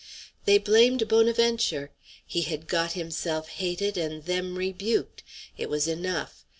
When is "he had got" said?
2.25-2.93